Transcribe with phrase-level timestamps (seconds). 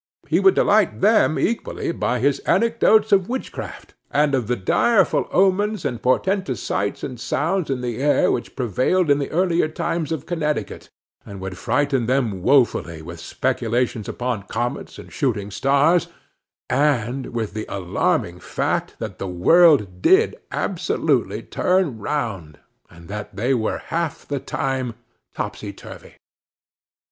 [0.27, 5.85] He would delight them equally by his anecdotes of witchcraft, and of the direful omens
[5.85, 10.25] and portentous sights and sounds in the air, which prevailed in the earlier times of
[10.25, 10.89] Connecticut;
[11.23, 16.07] and would frighten them woefully with speculations upon comets and shooting stars;
[16.67, 22.57] and with the alarming fact that the world did absolutely turn round,
[22.89, 24.95] and that they were half the time
[25.35, 26.15] topsy turvy!